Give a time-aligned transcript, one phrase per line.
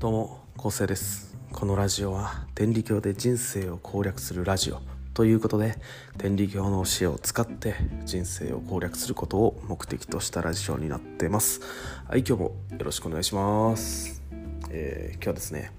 [0.00, 1.36] どうも昴生です。
[1.50, 4.80] このラジオは天理教で人生を攻略するラジオ。
[5.12, 5.74] ということで
[6.18, 11.62] 天理教の教えを使って人生を攻略することを目的としたラジオになってます。
[12.06, 14.22] はい今日もよろしくお願いします、
[14.70, 15.72] えー今日はですね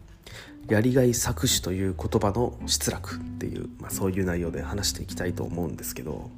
[0.67, 6.29] やりがい搾取という言葉の失落っていう、まあ、そういう内容で話していきたいと思うんですけど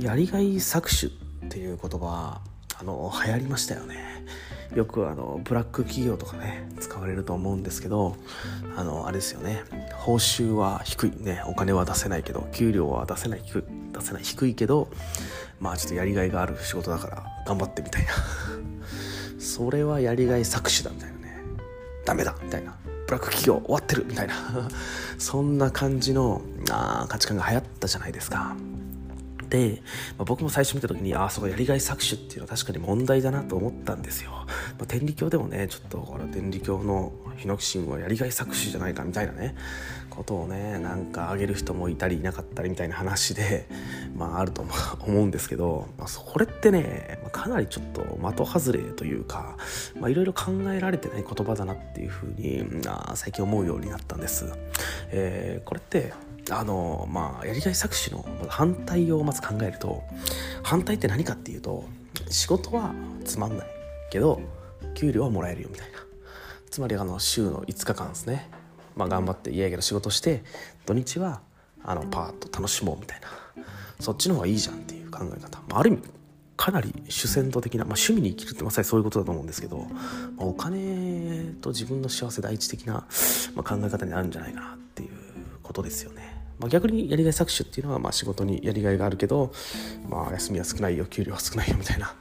[0.00, 1.12] やりがい搾取
[1.46, 2.40] っていう言葉
[2.80, 4.26] あの流行りましたよね。
[4.74, 8.16] よくあのブラック企業とかね使われると思うんですけど
[8.76, 9.64] あのあれですよね。
[9.94, 11.12] 報酬は低い。
[11.20, 14.88] ねお金は出せないけど給料は出せない低い出せない低いけど
[15.58, 18.12] まあちょっとやりがいがある仕事だから頑張ってみたいな。
[19.40, 21.42] それはやりがい搾取だみたいなね。
[22.04, 22.76] ダメだみたいな。
[23.06, 24.34] ブラック企業終わってるみたいな。
[25.18, 28.54] そんな感じのあ価値観が流行ったじゃないですか。
[29.50, 29.82] で、
[30.16, 34.46] まあ、僕も最初見た時にああそこやりがい搾取っていうのは確かに問題だなと思ったんですよ、ま
[34.82, 39.56] あ、天理教でもねちょっとこれ天理教のヒノキシンはやりがい搾取じゃないかみたいなね
[40.08, 43.66] ことをねなんかあげる人もいたりいなかったりみたいな話で
[44.14, 44.64] まああると
[45.00, 49.56] 思うんですけど、まあ、それってねまあかなりちょっと的外れというか
[49.96, 54.52] いろいろ考えられてない言葉だなっていうふうにあ最近思うようになったんです、
[55.10, 56.12] えーこれって
[56.50, 60.02] あのまあやりがい搾取の反対をまず考えると
[60.62, 61.84] 反対って何かっていうと
[62.28, 62.92] 仕事は
[63.24, 63.66] つまんない
[64.10, 64.40] けど
[64.94, 65.98] 給料はもらえるよみたいな。
[66.70, 68.48] つまりあの週の5日間ですね、
[68.94, 70.44] まあ、頑張って家やけど仕事して
[70.86, 71.40] 土日は
[71.82, 73.28] あのパーッと楽しもうみたいな。
[74.00, 76.02] そっちの方がいいじゃんっていう考え方、まあ、ある意味
[76.56, 79.78] かなり主戦度的な、まあ、趣味に生きるってまさにそういうことだと思うんですけど、
[80.36, 82.94] まあ、お金と自分の幸せ第一的な、
[83.54, 85.10] まあ、考え方になるんじゃないかなっていう
[85.62, 86.29] ことですよね。
[86.60, 89.52] まあ、逆にやりがい搾取っていうのはまあ仕事にやりがいがあるけど、
[90.08, 92.14] まあ、休みは少ないよ給料は少ないよみたいな、ま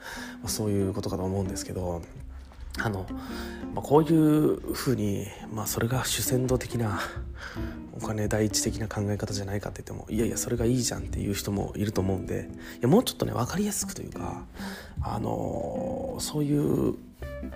[0.45, 2.01] あ、そういうことかと思うんですけど
[2.77, 3.05] あの、
[3.75, 7.01] まあ、こういうふうに、まあ、それが主戦度的な
[8.01, 12.49] お金第一的な考え方じゃないかって言ってもいやいやそれがいいじゃんっていう人もいると思うんで
[12.79, 14.45] いやもうちょっとね分かりやすくというか
[15.01, 16.95] あのそういう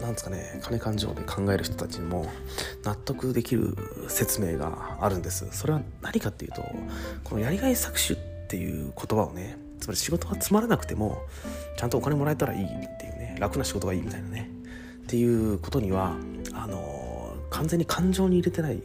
[0.02, 2.26] なんですかね金勘定で考える人たちにも
[2.84, 3.76] 納得できる
[4.08, 6.64] 説明があるんですそれは何かっていうと
[7.24, 11.24] このやりがい搾取っていう言葉をねつまり仕事がつまらなくても
[11.78, 12.68] ちゃんとお金もらえたらいいっ
[12.98, 14.50] ていうね楽な仕事がいいみたいなね
[15.04, 16.16] っていうことには
[16.54, 18.82] あの完全に感情に入れてない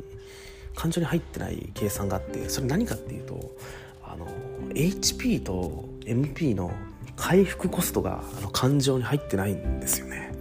[0.75, 3.57] 感情に入ってない計算があってそれ何かっていうと
[4.03, 4.27] あの
[4.71, 6.73] HP と MP の
[7.17, 10.33] 回復コストがあの感情に入ってないんですよね。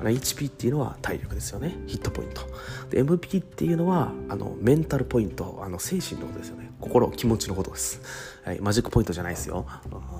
[0.00, 1.76] あの HP っていうのは体力ですよね。
[1.86, 2.42] ヒットポイント。
[2.90, 6.70] で MP っていうのはあのメンタルポイントあの精神のことですよね。
[6.80, 8.00] 心気持ちのことです、
[8.42, 9.66] はい、マジックポイントじゃないですよ。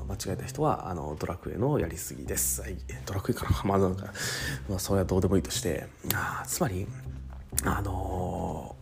[0.08, 2.76] 間違えた人はあのドラクエのやりすぎです、はい、
[3.06, 3.62] ドラクエかな。
[3.64, 4.12] まあなんか、
[4.69, 5.86] まあ、それはどうでもいいとして。
[6.14, 6.86] あつまり
[7.64, 8.80] あのー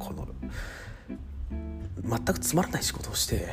[0.00, 0.26] この
[2.02, 3.48] 全くつまらない仕事をして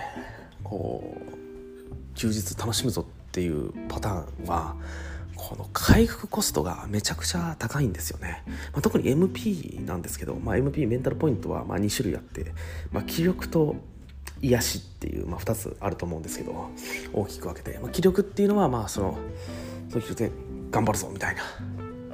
[0.63, 4.75] こう休日楽しむぞっていうパターンは
[5.37, 8.43] この回復コストがめちゃくちゃ高いんですよね、
[8.73, 12.53] まあ、特に MP なんですけど、まあ、MP メンタルポイントはま2種類あって、
[12.91, 13.75] まあ、気力と
[14.41, 16.69] 癒しっていう、ま、2つあると思うんですけど
[17.13, 19.17] 大きく分けて、ま、気力っていうのはまあその
[19.89, 20.31] そういうで
[20.69, 21.41] 頑張るぞみたいな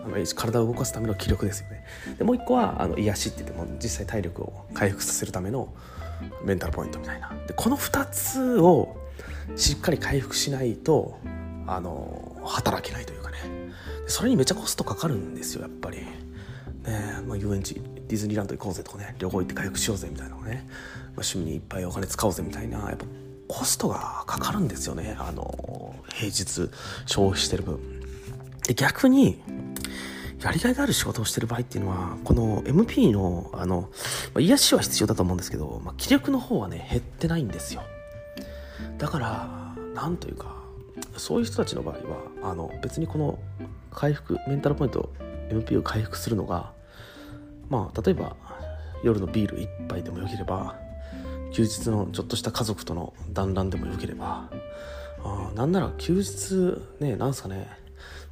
[0.05, 1.85] あの体を動かすための気力ですよね。
[2.17, 5.73] でもう一個はあの癒しって言っても実際体力を回復させるための
[6.43, 7.31] メンタルポイントみたいな。
[7.47, 8.97] でこの2つを
[9.55, 11.19] しっかり回復しないと
[11.67, 13.37] あの働けないというかね。
[14.07, 15.97] それにめっちゃコストかかるんですよやっぱり。
[15.97, 20.75] ねまあ、遊園地ディズニーランド行こうぜとかね旅行行って回復しようぜみたいなのね、まあ、
[21.15, 23.05] 趣味にいっぱいお金使おうぜみたいなやっぱ
[23.47, 26.69] コストがかかるんですよねあの平日
[27.05, 27.79] 消費してる分。
[28.67, 29.41] で逆に
[30.41, 33.89] やりがいがある仕事をしてる場合っていうのはこの MP のあの、
[34.33, 37.83] まあ、癒しは必要だと思うんですけど、まあ、気力の方はね減ってないんですよ。
[38.97, 40.62] だからなんというか
[41.17, 43.39] そういう人たちの場合はあの別にこの
[43.91, 45.13] 回復メンタルポイント
[45.49, 46.71] MP を回復するのが
[47.69, 48.35] まあ例えば
[49.03, 50.79] 夜のビール一杯でもよければ
[51.51, 54.49] 休日のちょっとした家族との団らんでもよければ
[55.23, 57.67] あなんなら休日ねなんすかね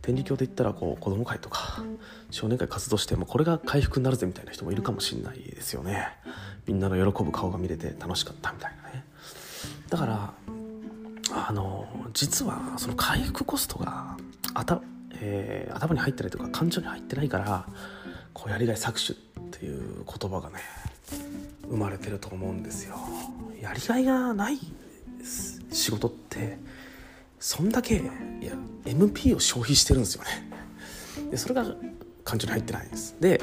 [0.02, 1.84] 天理教で言ったらこう子供会とか
[2.32, 6.08] 少年会活動してもこれが回復になるぜみたいな人もいるかもしれないですよね。
[6.66, 9.06] みんなの喜ぶ顔が見れて楽しかったみたいなね。
[9.90, 10.34] だから
[11.34, 14.18] あの実はその回復コストが
[14.54, 14.82] 頭,、
[15.16, 17.66] えー頭に入ってないとか感情に入ってないから
[18.34, 19.18] こうやりがい搾取
[19.48, 20.60] っていう言葉がね
[21.70, 22.98] 生まれてると思うんですよ。
[23.62, 24.60] やりがいがない
[25.72, 26.58] 仕事って
[27.40, 28.00] そんだけい
[28.46, 28.54] や
[28.86, 30.30] MP を消費してるんですよね。
[31.32, 31.66] でそれが
[32.24, 33.16] 感情に入ってないんです。
[33.20, 33.42] で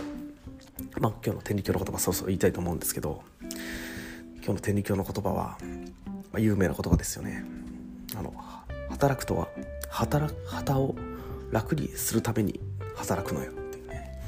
[1.01, 3.23] まあ今日の天理教の言葉そうそう言いたいと思うんですけど
[4.37, 5.59] 今日の天理教の言葉は、
[6.33, 7.45] まあ、有名な言葉ですよね。
[8.17, 8.33] あの
[8.91, 9.49] 働くとは
[9.89, 10.95] 働旗を
[11.51, 12.61] 楽にするために
[12.97, 14.21] 働くのよっていうね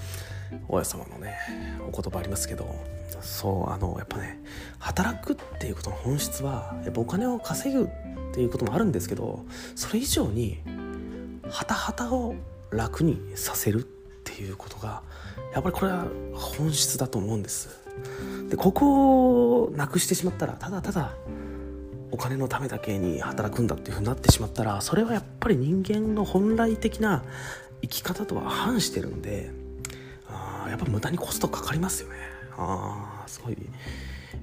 [0.69, 1.37] 親様のね
[1.81, 2.75] お言葉ありますけど
[3.21, 4.41] そうあのやっぱね
[4.79, 7.89] 働くっていうことの本質はやっぱお金を稼ぐっ
[8.33, 9.45] ていうこともあるんですけど
[9.75, 10.59] それ以上に
[11.51, 12.35] はたはたを
[12.71, 13.83] 楽にさせるっ
[14.25, 15.03] ていうことが
[15.53, 17.81] やっぱりこれは本質だと思うんです。
[18.49, 21.15] でここをなくしてしまったらただただ
[22.13, 27.23] お金のためだけに働くんだっていうふうになってしまったらそれはやっぱり人間の本来的な
[27.83, 29.51] 生き方とは反してるんで
[30.29, 32.17] あやっぱ無駄にコストかかりますよね。
[32.57, 33.57] ああすごい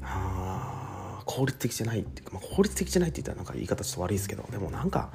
[0.02, 5.10] あ効率的じゃないっていうか、まあ、効率的じゃないって言ったらなんか言い方ちょっと悪いですけどでもなんか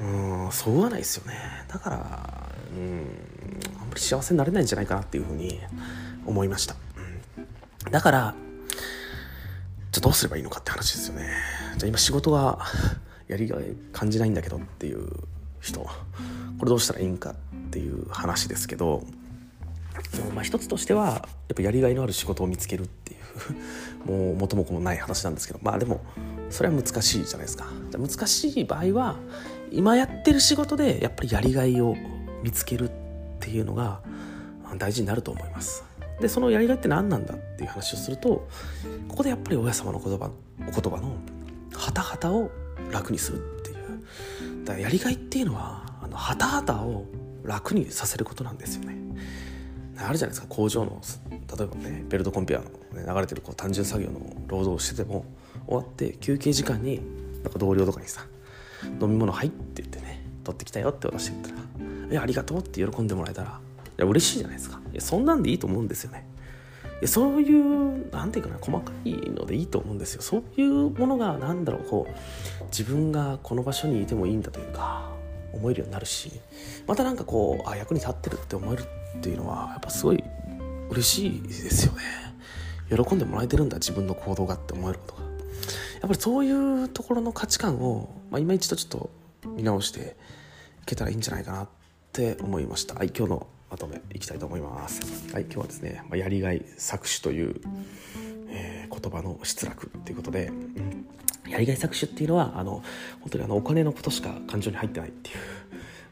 [0.00, 0.04] う
[0.48, 1.34] んそうはないですよね。
[1.68, 3.06] だからうん
[3.80, 5.58] あんまり幸せになれないんじゃないかなっていうふうに
[6.26, 6.76] 思いました、
[7.86, 8.34] うん、だから
[9.90, 11.28] じゃあどうすればいいのかって話ですよね。
[11.76, 12.58] じゃあ今仕事が
[13.28, 15.08] やりがい感じないんだけどっていう
[15.60, 15.80] 人。
[15.80, 15.88] こ
[16.62, 17.34] れどうしたらいいんかっ
[17.70, 19.04] ていう話ですけど。
[20.34, 21.22] まあ一つとしてはや
[21.52, 23.20] っぱやりがいのある仕事を見つけるっていう。
[24.10, 25.60] もう元も子もない話なんですけど。
[25.62, 26.00] まあでも
[26.48, 27.66] それは難しいじゃないですか。
[27.92, 29.16] 難しい場合は
[29.72, 31.96] 今やってる仕事でやっぱりやりがいを
[32.42, 32.92] 見つけるっ
[33.40, 34.00] ていうのが
[34.78, 35.84] 大事になると思います。
[36.20, 38.48] でそのやりがいって何なんだっていう話をすると
[39.08, 40.30] ここでやっぱり親様の言葉
[40.60, 41.16] お言葉の
[41.74, 42.50] 「はたはたを
[42.90, 44.64] 楽にする」っていう。
[44.64, 47.06] だからやりがいっていうのはあのはたはたを
[47.42, 48.96] 楽にさせることなんですよね。
[49.96, 50.46] あるじゃないですか。
[50.48, 51.00] 工場の
[51.30, 55.24] 例えばねベルトコンペアの、ね、流れてるこう単純作業の労働をしてても
[55.66, 57.00] 終わって休憩時間に
[57.42, 58.26] なんか同僚とかにさ
[59.00, 61.56] 飲み物入ってってね取ってきたよって渡してったら
[62.10, 63.60] 「いやありがとう」って喜んでもらえたら
[64.00, 64.80] や嬉しいじゃないですか。
[64.92, 66.26] いやそんなんでいいと思うんですよね。
[67.00, 70.22] いやそういうなんていうかな細かいのでいいと思うんですよ。
[70.22, 75.10] そういうものがなんだろうこう自分がこの場所にいてもいいんだというか
[75.52, 76.40] 思えるようになるし
[76.86, 78.82] またなんかこうあ役に立ってるって思える
[79.18, 80.22] っていうのはやっぱすごい
[80.90, 82.00] 嬉しいですよね。
[82.90, 85.30] 喜んでもらえてるんだ自分の行動がって思えることが。
[86.00, 86.50] やっぱりそうい
[86.84, 89.10] うところの価値観を、まあ、今一度ちょっと
[89.48, 90.16] 見直して
[90.82, 91.68] いけたらいいんじゃないかなっ
[92.12, 92.94] て思いました。
[92.94, 95.00] はい、今日のまとめいきたいと思います。
[95.32, 97.60] はい、今日はですね、ま、やりがい搾取という、
[98.48, 102.82] えー、言葉の失落っていうことで、うん、やりがい搾取っていうのはあの
[103.20, 105.36] 本当にあのお金のことしか感情に入ってないっていう。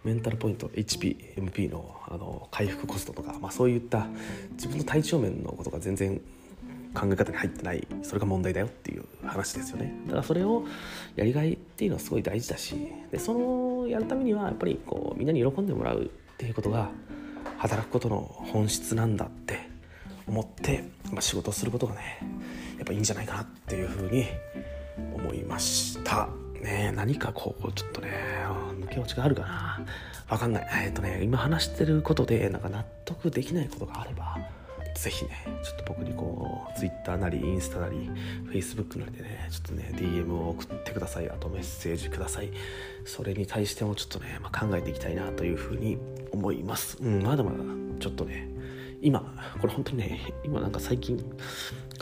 [0.04, 4.06] メンタルポイント HPMP のあの回復コストとか、まあ、そういった
[4.52, 6.20] 自分の体調面のことが全然
[6.94, 10.64] 考え方に入ってないそれが問題だよっていう話ですよねだからそれを
[11.16, 12.76] やりがいっていうのはすごい大事だし
[13.10, 16.08] でそのやるためにはやっぱりこうみんなに喜んでもらうっ
[16.38, 16.90] ていうことが
[17.58, 19.68] 働くことの本質なんだって
[20.26, 22.18] 思って、まあ、仕事をすることがね
[22.76, 24.26] やっぱいいんじゃないかなっていうふうに
[25.14, 26.28] 思いました。
[26.62, 28.10] ね何かこうちょっとね
[28.80, 29.86] 抜け落ちがあるかな。
[30.28, 30.68] 分かんない。
[30.86, 34.38] えっとね今話してることでなんか納得できないことがあれば
[35.02, 35.30] ぜひね、
[35.62, 38.10] ちょっと僕にこう、Twitter なり、インスタなり、
[38.50, 41.30] Facebook なりでね、ちょっとね、DM を送ってください。
[41.30, 42.50] あとメッセージください。
[43.04, 45.98] それに対してもちょっとね、まあ、考えていきたいなというふうに
[46.32, 46.98] 思います。
[47.00, 47.58] うん、まだまだ、
[48.00, 48.48] ちょっとね、
[49.00, 49.20] 今、
[49.60, 51.16] これ本当にね、今なんか最近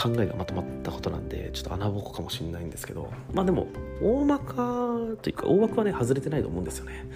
[0.01, 1.26] 考えがまとまったことなんで、
[1.57, 3.69] ちょっと穴ぼこかもしれないんですけど、まあでも、
[4.03, 7.07] 大まかというか、大枠はね、外れてないと思うんですよね。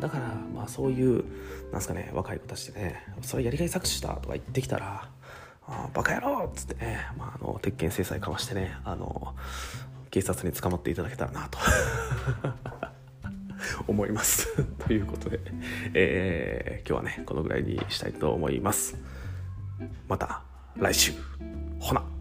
[0.00, 1.24] だから、まあそういう、
[1.72, 5.08] なんすかね、若い子たちでね、それやりがい搾取したとか言ってきたら、
[5.66, 9.34] あバカ野郎っつってね、まあ、あの鉄拳制裁かましてねあの
[10.10, 11.58] 警察に捕まっていただけたらなと。
[13.86, 14.62] 思います。
[14.86, 15.40] ということで、
[15.94, 18.98] えー、今日はねこのぐらいにしたいと思います。
[20.08, 20.42] また
[20.76, 21.12] 来週。
[21.78, 22.11] ほな。